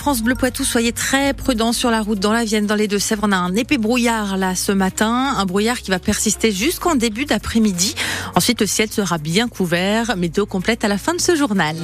France 0.00 0.22
Bleu 0.22 0.34
Poitou, 0.34 0.64
soyez 0.64 0.92
très 0.92 1.34
prudents 1.34 1.74
sur 1.74 1.90
la 1.90 2.00
route 2.00 2.18
dans 2.18 2.32
la 2.32 2.42
Vienne, 2.42 2.64
dans 2.64 2.74
les 2.74 2.88
Deux-Sèvres. 2.88 3.20
On 3.26 3.32
a 3.32 3.36
un 3.36 3.54
épais 3.54 3.76
brouillard 3.76 4.38
là 4.38 4.54
ce 4.54 4.72
matin, 4.72 5.34
un 5.36 5.44
brouillard 5.44 5.78
qui 5.82 5.90
va 5.90 5.98
persister 5.98 6.52
jusqu'en 6.52 6.94
début 6.94 7.26
d'après-midi. 7.26 7.94
Ensuite, 8.34 8.62
le 8.62 8.66
ciel 8.66 8.90
sera 8.90 9.18
bien 9.18 9.46
couvert. 9.46 10.16
Météo 10.16 10.46
complète 10.46 10.86
à 10.86 10.88
la 10.88 10.96
fin 10.96 11.12
de 11.12 11.20
ce 11.20 11.36
journal. 11.36 11.76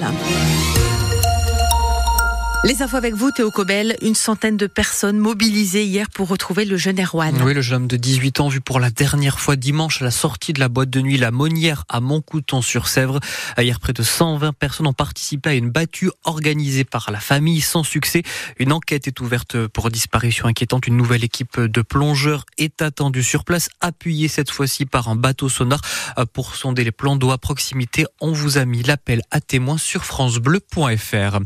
Les 2.66 2.82
infos 2.82 2.96
avec 2.96 3.14
vous, 3.14 3.30
Théo 3.30 3.52
Cobel. 3.52 3.96
Une 4.02 4.16
centaine 4.16 4.56
de 4.56 4.66
personnes 4.66 5.18
mobilisées 5.18 5.84
hier 5.84 6.11
pour 6.11 6.27
retrouver 6.27 6.64
le 6.64 6.77
jeune 6.77 7.00
Erwan. 7.00 7.41
Oui, 7.42 7.54
le 7.54 7.61
jeune 7.61 7.82
homme 7.82 7.86
de 7.86 7.96
18 7.96 8.41
ans 8.41 8.48
vu 8.48 8.61
pour 8.61 8.80
la 8.80 8.91
dernière 8.91 9.38
fois 9.38 9.54
dimanche 9.54 10.02
à 10.02 10.04
la 10.04 10.11
sortie 10.11 10.52
de 10.52 10.59
la 10.59 10.68
boîte 10.68 10.91
de 10.91 11.00
nuit 11.00 11.16
La 11.16 11.30
Monnière 11.30 11.84
à 11.88 12.00
Montcouton-sur-Sèvre. 12.00 13.20
Hier, 13.56 13.79
près 13.79 13.92
de 13.92 14.02
120 14.02 14.52
personnes 14.52 14.88
ont 14.88 14.92
participé 14.92 15.50
à 15.50 15.55
une 15.55 15.70
battue 15.70 16.10
organisée 16.24 16.82
par 16.82 17.12
la 17.12 17.20
famille 17.20 17.60
sans 17.60 17.84
succès. 17.84 18.24
Une 18.59 18.73
enquête 18.73 19.06
est 19.06 19.20
ouverte 19.20 19.69
pour 19.69 19.88
disparition 19.88 20.48
inquiétante. 20.48 20.88
Une 20.88 20.96
nouvelle 20.96 21.23
équipe 21.23 21.60
de 21.60 21.83
plongeurs 21.83 22.46
est 22.59 22.83
attendue 22.83 23.23
sur 23.23 23.45
place, 23.45 23.69
appuyée 23.80 24.27
cette 24.27 24.51
fois-ci 24.51 24.87
par 24.87 25.06
un 25.06 25.14
bateau 25.14 25.48
sonar 25.48 25.83
pour 26.33 26.56
sonder 26.56 26.83
les 26.83 26.91
plans 26.91 27.14
d'eau 27.14 27.30
à 27.30 27.38
proximité. 27.38 28.06
On 28.20 28.33
vous 28.33 28.59
a 28.59 28.64
mis 28.64 28.83
l'appel 28.83 29.23
à 29.30 29.41
témoins 29.41 29.78
sur 29.78 30.05
francebleu.fr. 30.05 31.38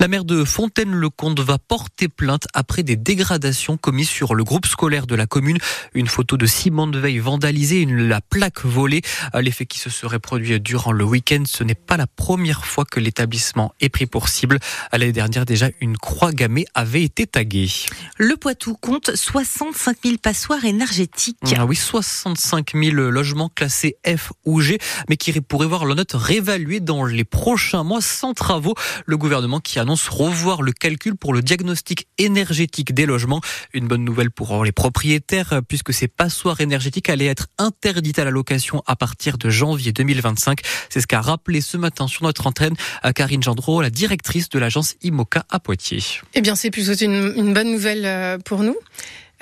La 0.00 0.08
maire 0.08 0.24
de 0.24 0.44
Fontaine-le-Comte 0.64 1.40
va 1.40 1.58
porter 1.58 2.08
plainte 2.08 2.46
après 2.54 2.82
des 2.82 2.96
dégradations 2.96 3.76
commises 3.76 4.08
sur 4.08 4.34
le 4.34 4.44
groupe 4.44 4.64
scolaire 4.64 5.06
de 5.06 5.14
la 5.14 5.26
commune. 5.26 5.58
Une 5.92 6.06
photo 6.06 6.38
de 6.38 6.46
Simone 6.46 6.90
de 6.90 6.98
Veil 6.98 7.18
vandalisée, 7.18 7.82
une, 7.82 8.08
la 8.08 8.22
plaque 8.22 8.64
volée. 8.64 9.02
L'effet 9.38 9.66
qui 9.66 9.78
se 9.78 9.90
serait 9.90 10.20
produit 10.20 10.58
durant 10.60 10.92
le 10.92 11.04
week-end, 11.04 11.42
ce 11.46 11.64
n'est 11.64 11.74
pas 11.74 11.98
la 11.98 12.06
première 12.06 12.64
fois 12.64 12.86
que 12.86 12.98
l'établissement 12.98 13.74
est 13.82 13.90
pris 13.90 14.06
pour 14.06 14.30
cible. 14.30 14.58
L'année 14.90 15.12
dernière, 15.12 15.44
déjà, 15.44 15.68
une 15.82 15.98
croix 15.98 16.32
gammée 16.32 16.64
avait 16.72 17.02
été 17.02 17.26
taguée. 17.26 17.68
Le 18.16 18.34
Poitou 18.38 18.74
compte 18.74 19.14
65 19.14 19.98
000 20.02 20.16
passoires 20.16 20.64
énergétiques. 20.64 21.36
Ah 21.58 21.66
oui, 21.66 21.76
65 21.76 22.72
000 22.74 22.94
logements 22.94 23.50
classés 23.54 23.98
F 24.06 24.32
ou 24.46 24.62
G, 24.62 24.78
mais 25.10 25.18
qui 25.18 25.38
pourraient 25.42 25.66
voir 25.66 25.84
leur 25.84 25.96
note 25.96 26.12
réévaluée 26.14 26.80
dans 26.80 27.04
les 27.04 27.24
prochains 27.24 27.82
mois 27.82 28.00
sans 28.00 28.32
travaux. 28.32 28.74
Le 29.04 29.18
gouvernement 29.18 29.60
qui 29.60 29.78
annonce 29.78 30.08
revoir 30.08 30.53
le 30.62 30.72
calcul 30.72 31.16
pour 31.16 31.32
le 31.32 31.42
diagnostic 31.42 32.06
énergétique 32.18 32.94
des 32.94 33.06
logements. 33.06 33.40
Une 33.72 33.88
bonne 33.88 34.04
nouvelle 34.04 34.30
pour 34.30 34.64
les 34.64 34.72
propriétaires 34.72 35.60
puisque 35.66 35.92
ces 35.92 36.08
passoires 36.08 36.60
énergétiques 36.60 37.08
allaient 37.08 37.26
être 37.26 37.48
interdites 37.58 38.18
à 38.18 38.24
la 38.24 38.30
location 38.30 38.82
à 38.86 38.96
partir 38.96 39.38
de 39.38 39.50
janvier 39.50 39.92
2025. 39.92 40.60
C'est 40.88 41.00
ce 41.00 41.06
qu'a 41.06 41.20
rappelé 41.20 41.60
ce 41.60 41.76
matin 41.76 42.08
sur 42.08 42.24
notre 42.24 42.46
antenne 42.46 42.74
Karine 43.14 43.42
Gendreau, 43.42 43.82
la 43.82 43.90
directrice 43.90 44.48
de 44.48 44.58
l'agence 44.58 44.94
IMOCA 45.02 45.44
à 45.50 45.60
Poitiers. 45.60 46.02
Eh 46.34 46.40
bien, 46.40 46.54
c'est 46.54 46.70
plutôt 46.70 46.94
une, 46.94 47.52
bonne 47.52 47.70
nouvelle 47.70 48.04
euh, 48.04 48.38
pour 48.38 48.62
nous. 48.62 48.76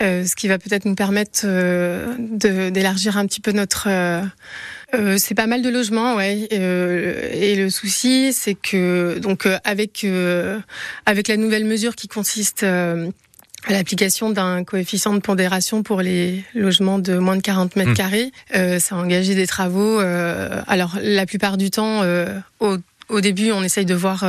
Euh, 0.01 0.25
ce 0.25 0.35
qui 0.35 0.49
va 0.49 0.59
peut-être 0.59 0.85
nous 0.85 0.95
permettre 0.95 1.43
euh, 1.45 2.15
d'élargir 2.19 3.17
un 3.17 3.27
petit 3.27 3.41
peu 3.41 3.53
notre. 3.53 3.89
Euh, 3.89 4.23
euh, 4.95 5.17
c'est 5.19 5.35
pas 5.35 5.47
mal 5.47 5.63
de 5.63 5.69
logements, 5.69 6.17
ouais. 6.17 6.49
Euh, 6.53 7.31
et 7.33 7.55
le 7.57 7.71
souci, 7.71 8.33
c'est 8.33 8.55
que 8.55 9.19
donc 9.19 9.49
avec 9.65 10.07
avec 11.07 11.29
la 11.29 11.37
nouvelle 11.37 11.65
mesure 11.65 11.97
qui 11.97 12.09
consiste 12.09 12.63
à 12.63 13.71
l'application 13.71 14.31
d'un 14.31 14.65
coefficient 14.65 15.15
de 15.15 15.21
pondération 15.21 15.83
pour 15.83 16.03
les 16.03 16.45
logements 16.55 16.99
de 16.99 17.17
moins 17.17 17.37
de 17.37 17.43
40 17.43 17.77
mètres 17.77 17.91
mmh. 17.91 17.95
carrés, 17.95 18.33
ça 18.53 18.97
a 18.97 18.99
engagé 18.99 19.35
des 19.35 19.47
travaux. 19.47 19.99
alors 19.99 20.97
la 21.01 21.27
plupart 21.27 21.57
du 21.57 21.71
temps, 21.71 22.03
au, 22.61 22.77
au 23.09 23.21
début, 23.21 23.53
on 23.53 23.63
essaye 23.63 23.87
de 23.87 23.95
voir 23.95 24.25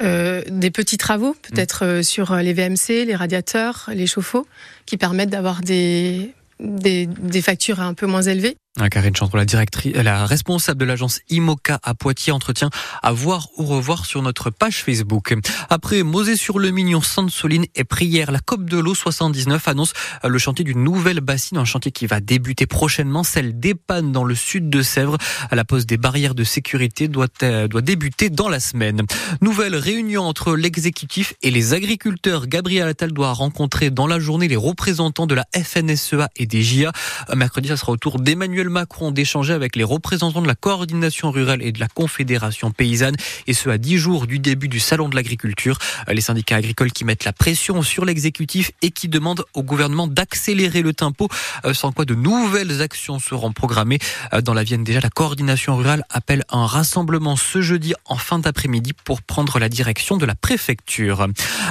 euh, 0.00 0.42
des 0.48 0.70
petits 0.70 0.96
travaux, 0.96 1.34
peut-être 1.42 1.84
euh, 1.84 2.02
sur 2.02 2.36
les 2.36 2.52
VMC, 2.52 3.04
les 3.04 3.16
radiateurs, 3.16 3.90
les 3.92 4.06
chauffe-eau, 4.06 4.46
qui 4.86 4.96
permettent 4.96 5.30
d'avoir 5.30 5.60
des, 5.60 6.32
des, 6.60 7.06
des 7.06 7.42
factures 7.42 7.80
un 7.80 7.94
peu 7.94 8.06
moins 8.06 8.22
élevées. 8.22 8.56
Karine 8.88 9.16
Chantre, 9.16 9.36
la 9.36 9.44
directrice, 9.44 9.94
la 9.96 10.24
responsable 10.24 10.78
de 10.80 10.84
l'agence 10.84 11.20
IMOCA 11.30 11.80
à 11.82 11.94
Poitiers, 11.94 12.32
entretient 12.32 12.70
à 13.02 13.12
voir 13.12 13.48
ou 13.56 13.64
revoir 13.64 14.06
sur 14.06 14.22
notre 14.22 14.50
page 14.50 14.84
Facebook. 14.84 15.34
Après 15.68 16.04
Mosée-sur-le-Mignon, 16.04 17.00
Sainte-Soline 17.00 17.66
et 17.74 17.82
Prière, 17.84 18.30
la 18.30 18.38
COP 18.38 18.64
de 18.64 18.78
l'eau 18.78 18.94
79 18.94 19.66
annonce 19.66 19.92
le 20.22 20.38
chantier 20.38 20.64
d'une 20.64 20.84
nouvelle 20.84 21.20
bassine, 21.20 21.58
un 21.58 21.64
chantier 21.64 21.90
qui 21.90 22.06
va 22.06 22.20
débuter 22.20 22.66
prochainement, 22.66 23.24
celle 23.24 23.58
d'Epanne 23.58 24.12
dans 24.12 24.24
le 24.24 24.36
sud 24.36 24.70
de 24.70 24.82
Sèvres. 24.82 25.18
La 25.50 25.64
pose 25.64 25.84
des 25.84 25.96
barrières 25.96 26.36
de 26.36 26.44
sécurité 26.44 27.08
doit, 27.08 27.26
euh, 27.42 27.66
doit 27.66 27.82
débuter 27.82 28.30
dans 28.30 28.48
la 28.48 28.60
semaine. 28.60 29.02
Nouvelle 29.40 29.74
réunion 29.74 30.22
entre 30.22 30.54
l'exécutif 30.54 31.34
et 31.42 31.50
les 31.50 31.74
agriculteurs. 31.74 32.46
Gabriel 32.46 32.86
Attal 32.86 33.12
doit 33.12 33.32
rencontrer 33.32 33.90
dans 33.90 34.06
la 34.06 34.20
journée 34.20 34.46
les 34.46 34.56
représentants 34.56 35.26
de 35.26 35.34
la 35.34 35.44
FNSEA 35.54 36.28
et 36.36 36.46
des 36.46 36.62
JA. 36.62 36.92
Mercredi, 37.34 37.68
ça 37.68 37.76
sera 37.76 37.92
au 37.92 37.96
tour 37.96 38.20
d'Emmanuel 38.20 38.67
Macron 38.68 39.10
d'échanger 39.10 39.52
avec 39.52 39.76
les 39.76 39.84
représentants 39.84 40.42
de 40.42 40.46
la 40.46 40.54
coordination 40.54 41.30
rurale 41.30 41.62
et 41.62 41.72
de 41.72 41.80
la 41.80 41.88
confédération 41.88 42.70
paysanne, 42.70 43.16
et 43.46 43.52
ce 43.52 43.68
à 43.68 43.78
dix 43.78 43.98
jours 43.98 44.26
du 44.26 44.38
début 44.38 44.68
du 44.68 44.80
salon 44.80 45.08
de 45.08 45.14
l'agriculture. 45.14 45.78
Les 46.08 46.20
syndicats 46.20 46.56
agricoles 46.56 46.92
qui 46.92 47.04
mettent 47.04 47.24
la 47.24 47.32
pression 47.32 47.82
sur 47.82 48.04
l'exécutif 48.04 48.72
et 48.82 48.90
qui 48.90 49.08
demandent 49.08 49.44
au 49.54 49.62
gouvernement 49.62 50.06
d'accélérer 50.06 50.82
le 50.82 50.92
tempo, 50.92 51.28
euh, 51.64 51.74
sans 51.74 51.92
quoi 51.92 52.04
de 52.04 52.14
nouvelles 52.14 52.82
actions 52.82 53.18
seront 53.18 53.52
programmées. 53.52 53.98
Euh, 54.32 54.40
dans 54.40 54.54
la 54.54 54.64
Vienne 54.64 54.84
déjà, 54.84 55.00
la 55.00 55.10
coordination 55.10 55.76
rurale 55.76 56.04
appelle 56.10 56.44
un 56.50 56.66
rassemblement 56.66 57.36
ce 57.36 57.60
jeudi 57.60 57.94
en 58.06 58.16
fin 58.16 58.38
d'après-midi 58.38 58.92
pour 58.92 59.22
prendre 59.22 59.58
la 59.58 59.68
direction 59.68 60.16
de 60.16 60.26
la 60.26 60.34
préfecture. 60.34 61.26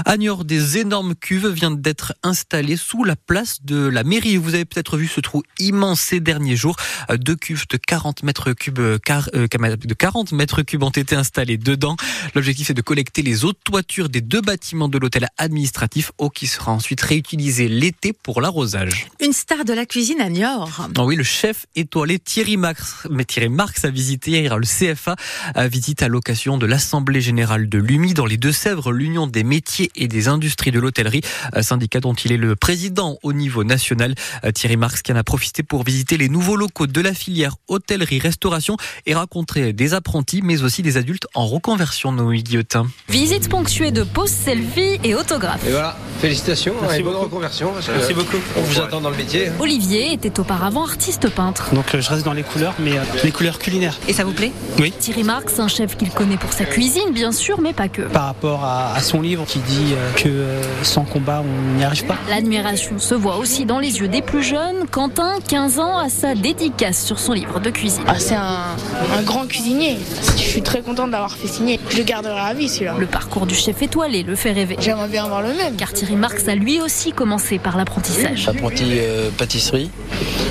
À 0.06 0.18
Niort, 0.18 0.46
des 0.46 0.78
énormes 0.78 1.16
cuves 1.16 1.48
viennent 1.48 1.82
d'être 1.82 2.14
installées 2.24 2.78
sous 2.78 3.04
la 3.04 3.16
place 3.16 3.60
de 3.64 3.88
la 3.88 4.04
mairie. 4.04 4.38
Vous 4.38 4.56
avez 4.56 4.66
peut-être 4.66 4.98
vu 4.98 5.08
ce 5.08 5.20
trou 5.20 5.44
immense 5.60 6.00
ces 6.00 6.20
derniers 6.20 6.56
jours. 6.56 6.77
Deux 7.18 7.36
cuves 7.36 7.66
de 7.70 7.78
40 7.78 8.24
mètres 8.24 8.54
cubes, 8.54 8.80
euh, 8.80 8.98
de 9.00 9.94
40 9.94 10.32
mètres 10.32 10.62
cubes 10.62 10.84
ont 10.84 10.90
été 10.90 11.16
installés 11.16 11.58
dedans. 11.58 11.96
L'objectif 12.36 12.70
est 12.70 12.74
de 12.74 12.82
collecter 12.82 13.22
les 13.22 13.46
eaux 13.46 13.54
de 13.54 13.60
toiture 13.64 14.10
des 14.10 14.22
deux 14.22 14.42
bâtiments 14.42 14.90
de 14.90 14.98
l'hôtel 14.98 15.28
administratif, 15.38 16.12
eau 16.18 16.30
qui 16.30 16.48
sera 16.48 16.72
ensuite 16.72 17.02
réutilisée 17.02 17.68
l'été 17.68 18.14
pour 18.14 18.42
l'arrosage. 18.42 19.08
Une 19.20 19.34
star 19.34 19.66
de 19.66 19.74
la 19.74 19.86
cuisine 19.86 20.22
à 20.22 20.30
Niort. 20.30 20.88
Oh 20.98 21.04
oui, 21.04 21.16
le 21.16 21.24
chef 21.24 21.66
étoilé 21.76 22.20
Thierry 22.20 22.58
Marx, 22.58 23.08
mais 23.10 23.26
Thierry 23.26 23.50
Marx 23.50 23.86
a 23.86 23.90
visité 23.90 24.32
hier 24.32 24.58
le 24.58 24.66
CFA, 24.66 25.16
a 25.56 25.68
visité 25.68 26.06
à 26.06 26.08
l'occasion 26.08 26.58
de 26.58 26.66
l'Assemblée 26.66 27.22
générale 27.22 27.70
de 27.70 27.78
l'UMI 27.78 28.14
dans 28.14 28.26
les 28.26 28.38
Deux-Sèvres, 28.38 28.92
l'Union 28.92 29.28
des 29.28 29.44
métiers 29.44 29.92
et 29.96 30.08
des 30.08 30.28
industries 30.28 30.72
de 30.72 30.80
l'hôtellerie, 30.80 31.22
syndicat 31.62 32.00
dont 32.00 32.14
il 32.14 32.32
est 32.32 32.38
le 32.38 32.56
président 32.56 33.18
au 33.24 33.34
niveau 33.34 33.64
national. 33.64 34.16
Thierry 34.54 34.78
Marx 34.78 35.02
qui 35.02 35.12
en 35.12 35.16
a 35.16 35.24
profité 35.24 35.64
pour 35.64 35.84
visiter 35.84 36.18
les 36.18 36.30
nouveaux 36.30 36.56
locaux 36.56 36.67
de 36.88 37.02
la 37.02 37.14
filière 37.14 37.56
hôtellerie-restauration 37.68 38.78
et 39.06 39.16
rencontrer 39.16 39.74
des 39.74 39.94
apprentis 39.94 40.42
mais 40.44 40.64
aussi 40.64 40.82
des 40.82 40.98
adultes 40.98 41.28
en 41.34 41.48
reconversion, 41.48 42.12
Noé 42.12 42.42
Guillotin. 42.42 42.88
Visite 43.10 43.50
ponctuée 43.50 43.92
de 43.92 44.04
poses 44.04 44.30
selfie 44.30 45.00
et 45.04 45.16
autographes. 45.16 45.66
Et 45.66 45.72
voilà, 45.72 45.98
félicitations 46.20 46.74
Merci 46.82 47.00
et 47.00 47.04
bonne 47.04 47.16
reconversion. 47.16 47.72
Merci 47.74 48.14
beaucoup. 48.14 48.38
On 48.58 48.62
vous 48.62 48.80
attend 48.80 49.02
dans 49.02 49.10
le 49.10 49.18
métier. 49.18 49.50
Olivier 49.60 50.14
était 50.14 50.40
auparavant 50.40 50.84
artiste 50.84 51.30
peintre. 51.30 51.74
Donc 51.74 51.96
euh, 51.96 52.02
je 52.02 52.10
reste 52.10 52.26
dans 52.26 52.34
les 52.34 52.44
couleurs, 52.44 52.76
mais 52.80 52.98
euh, 52.98 53.04
les 53.24 53.32
couleurs 53.32 53.60
culinaires. 53.60 53.98
Et 54.08 54.14
ça 54.14 54.24
vous 54.24 54.34
plaît? 54.34 54.52
Oui. 54.80 54.94
Thierry 55.00 55.24
Marx, 55.24 55.60
un 55.60 55.68
chef 55.68 55.98
qu'il 55.98 56.10
connaît 56.12 56.38
pour 56.38 56.54
sa 56.54 56.66
cuisine, 56.66 57.12
bien 57.12 57.32
sûr, 57.32 57.62
mais 57.62 57.74
pas 57.74 57.88
que. 57.88 58.04
Par 58.04 58.26
rapport 58.26 58.64
à, 58.64 58.94
à 58.94 59.02
son 59.02 59.22
livre 59.22 59.46
qui 59.46 59.60
dit 59.60 59.94
euh, 59.94 60.12
que 60.14 60.28
euh, 60.30 60.84
sans 60.84 61.04
combat, 61.04 61.44
on 61.44 61.78
n'y 61.78 61.84
arrive 61.84 62.06
pas. 62.06 62.18
L'admiration 62.30 63.00
se 63.00 63.16
voit 63.16 63.38
aussi 63.38 63.66
dans 63.66 63.80
les 63.80 64.00
yeux 64.00 64.08
des 64.08 64.22
plus 64.22 64.44
jeunes. 64.44 64.88
Quentin, 64.92 65.36
15 65.48 65.80
ans, 65.80 65.98
a 65.98 66.10
sa 66.10 66.36
dédicace 66.58 67.04
sur 67.04 67.20
son 67.20 67.34
livre 67.34 67.60
de 67.60 67.70
cuisine. 67.70 68.04
Ah, 68.08 68.20
c'est 68.20 68.36
un, 68.36 68.76
un, 69.18 69.22
grand 69.24 69.48
cuisinier. 69.48 69.98
Je 70.38 70.42
suis 70.42 70.62
très 70.62 70.82
contente 70.82 71.12
d'avoir 71.12 71.36
fait 71.36 71.48
signer. 71.48 71.80
Je 71.90 71.98
le 71.98 72.04
garderai 72.04 72.40
à 72.40 72.54
vie 72.54 72.70
celui-là. 72.70 72.96
Le 72.98 73.06
parcours 73.06 73.46
du 73.46 73.56
chef 73.56 73.82
étoilé 73.82 74.24
le 74.24 74.36
fait 74.36 74.52
rêver. 74.52 74.76
J'aimerais 74.80 75.08
bien 75.08 75.26
avoir 75.26 75.42
le 75.42 75.54
même. 75.54 75.76
Car 75.76 75.94
Thierry 75.94 76.16
Marx 76.16 76.48
a 76.48 76.56
lui 76.56 76.82
aussi 76.82 77.12
commencé 77.12 77.60
par 77.60 77.78
l'apprentissage. 77.78 78.48
Apprenti 78.48 78.86
euh, 78.98 79.30
pâtisserie 79.38 79.90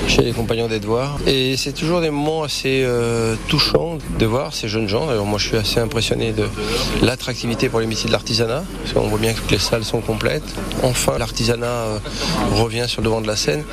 chez 0.07 0.21
les 0.21 0.31
compagnons 0.31 0.67
des 0.67 0.79
devoirs. 0.79 1.17
Et 1.27 1.57
c'est 1.57 1.73
toujours 1.73 2.01
des 2.01 2.09
moments 2.09 2.43
assez 2.43 2.83
euh, 2.83 3.35
touchants 3.49 3.97
de 4.19 4.25
voir 4.25 4.53
ces 4.53 4.67
jeunes 4.67 4.87
gens. 4.87 5.09
Alors 5.09 5.25
moi 5.25 5.37
je 5.37 5.47
suis 5.47 5.57
assez 5.57 5.79
impressionné 5.79 6.31
de 6.31 6.47
l'attractivité 7.01 7.69
pour 7.69 7.79
les 7.79 7.87
métiers 7.87 8.07
de 8.07 8.13
l'artisanat. 8.13 8.63
Parce 8.83 8.93
qu'on 8.93 9.07
voit 9.09 9.19
bien 9.19 9.33
que 9.33 9.39
toutes 9.39 9.51
les 9.51 9.59
salles 9.59 9.83
sont 9.83 10.01
complètes. 10.01 10.43
Enfin 10.83 11.17
l'artisanat 11.17 11.65
euh, 11.65 11.99
revient 12.53 12.85
sur 12.87 13.01
le 13.01 13.07
devant 13.07 13.21
de 13.21 13.27
la 13.27 13.35
scène 13.35 13.63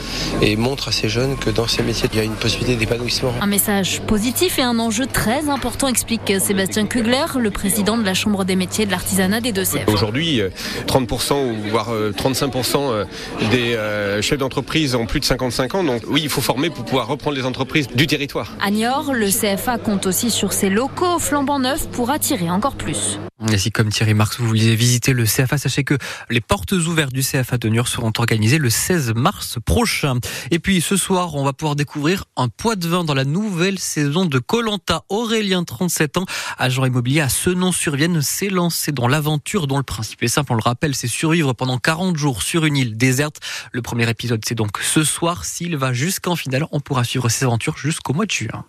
et 0.42 0.56
montre 0.56 0.88
à 0.88 0.92
ces 0.92 1.08
jeunes 1.08 1.36
que 1.36 1.50
dans 1.50 1.66
ces 1.66 1.82
métiers 1.82 2.08
il 2.12 2.18
y 2.18 2.20
a 2.20 2.23
une 2.24 2.34
possibilité 2.34 2.76
d'épanouissement. 2.76 3.32
Un 3.40 3.46
message 3.46 4.00
positif 4.02 4.58
et 4.58 4.62
un 4.62 4.78
enjeu 4.78 5.06
très 5.06 5.48
important, 5.48 5.88
explique 5.88 6.32
Sébastien 6.40 6.86
Kugler, 6.86 7.24
le 7.38 7.50
président 7.50 7.96
de 7.96 8.04
la 8.04 8.14
Chambre 8.14 8.44
des 8.44 8.56
métiers 8.56 8.86
de 8.86 8.90
l'artisanat 8.90 9.40
des 9.40 9.52
Deux-Sèvres. 9.52 9.92
Aujourd'hui, 9.92 10.40
30% 10.86 11.34
ou 11.34 11.70
voire 11.70 11.90
35% 11.92 13.06
des 13.50 13.78
chefs 14.22 14.38
d'entreprise 14.38 14.94
ont 14.94 15.06
plus 15.06 15.20
de 15.20 15.24
55 15.24 15.74
ans. 15.74 15.84
Donc 15.84 16.02
oui, 16.08 16.20
il 16.22 16.28
faut 16.28 16.40
former 16.40 16.70
pour 16.70 16.84
pouvoir 16.84 17.08
reprendre 17.08 17.36
les 17.36 17.44
entreprises 17.44 17.88
du 17.88 18.06
territoire. 18.06 18.52
À 18.60 18.70
Niort, 18.70 19.12
le 19.12 19.28
CFA 19.28 19.78
compte 19.78 20.06
aussi 20.06 20.30
sur 20.30 20.52
ses 20.52 20.70
locaux 20.70 21.18
flambant 21.18 21.58
neufs 21.58 21.88
pour 21.88 22.10
attirer 22.10 22.50
encore 22.50 22.76
plus. 22.76 23.18
Et 23.52 23.58
si 23.58 23.70
comme 23.70 23.90
Thierry 23.90 24.14
Marx, 24.14 24.38
vous 24.38 24.46
vouliez 24.46 24.74
visiter 24.74 25.12
le 25.12 25.24
CFA, 25.24 25.58
sachez 25.58 25.84
que 25.84 25.98
les 26.30 26.40
portes 26.40 26.72
ouvertes 26.72 27.12
du 27.12 27.22
CFA 27.22 27.58
de 27.58 27.68
Niort 27.68 27.88
seront 27.88 28.12
organisées 28.18 28.58
le 28.58 28.70
16 28.70 29.14
mars 29.14 29.58
prochain. 29.64 30.18
Et 30.50 30.58
puis 30.58 30.80
ce 30.80 30.96
soir, 30.96 31.34
on 31.34 31.44
va 31.44 31.52
pouvoir 31.52 31.76
découvrir 31.76 32.24
un 32.36 32.48
poids 32.48 32.74
de 32.76 32.88
vin 32.88 33.04
dans 33.04 33.14
la 33.14 33.24
nouvelle 33.24 33.78
saison 33.78 34.24
de 34.24 34.38
Colanta. 34.38 35.04
Aurélien, 35.08 35.64
37 35.64 36.18
ans, 36.18 36.26
agent 36.58 36.84
immobilier 36.84 37.20
à 37.20 37.28
Senon-sur-Vienne, 37.28 38.22
s'est 38.22 38.48
lancé 38.48 38.92
dans 38.92 39.08
l'aventure 39.08 39.66
dont 39.66 39.76
le 39.76 39.82
principe 39.82 40.22
est 40.22 40.28
simple, 40.28 40.52
on 40.52 40.56
le 40.56 40.62
rappelle, 40.62 40.94
c'est 40.94 41.08
survivre 41.08 41.52
pendant 41.52 41.78
40 41.78 42.16
jours 42.16 42.42
sur 42.42 42.64
une 42.64 42.76
île 42.76 42.96
déserte. 42.96 43.40
Le 43.72 43.82
premier 43.82 44.08
épisode, 44.08 44.42
c'est 44.46 44.54
donc 44.54 44.78
ce 44.80 45.04
soir. 45.04 45.44
S'il 45.44 45.76
va 45.76 45.92
jusqu'en 45.92 46.36
finale, 46.36 46.66
on 46.72 46.80
pourra 46.80 47.04
suivre 47.04 47.28
ses 47.28 47.44
aventures 47.44 47.76
jusqu'au 47.76 48.14
mois 48.14 48.26
de 48.26 48.30
juin. 48.30 48.64